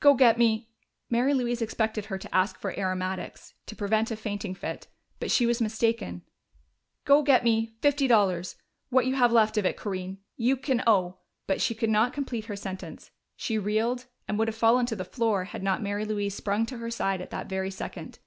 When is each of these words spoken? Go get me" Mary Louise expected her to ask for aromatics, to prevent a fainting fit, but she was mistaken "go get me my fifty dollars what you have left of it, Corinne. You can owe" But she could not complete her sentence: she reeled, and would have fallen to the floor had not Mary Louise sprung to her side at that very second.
Go 0.00 0.14
get 0.14 0.38
me" 0.38 0.68
Mary 1.08 1.32
Louise 1.32 1.62
expected 1.62 2.06
her 2.06 2.18
to 2.18 2.34
ask 2.34 2.58
for 2.58 2.76
aromatics, 2.76 3.54
to 3.66 3.76
prevent 3.76 4.10
a 4.10 4.16
fainting 4.16 4.52
fit, 4.52 4.88
but 5.20 5.30
she 5.30 5.46
was 5.46 5.60
mistaken 5.62 6.22
"go 7.04 7.22
get 7.22 7.44
me 7.44 7.60
my 7.66 7.72
fifty 7.80 8.08
dollars 8.08 8.56
what 8.88 9.06
you 9.06 9.14
have 9.14 9.30
left 9.30 9.56
of 9.56 9.64
it, 9.64 9.76
Corinne. 9.76 10.18
You 10.36 10.56
can 10.56 10.82
owe" 10.84 11.18
But 11.46 11.60
she 11.60 11.76
could 11.76 11.90
not 11.90 12.12
complete 12.12 12.46
her 12.46 12.56
sentence: 12.56 13.12
she 13.36 13.56
reeled, 13.56 14.06
and 14.26 14.36
would 14.36 14.48
have 14.48 14.56
fallen 14.56 14.84
to 14.86 14.96
the 14.96 15.04
floor 15.04 15.44
had 15.44 15.62
not 15.62 15.80
Mary 15.80 16.04
Louise 16.04 16.34
sprung 16.34 16.66
to 16.66 16.78
her 16.78 16.90
side 16.90 17.20
at 17.20 17.30
that 17.30 17.48
very 17.48 17.70
second. 17.70 18.18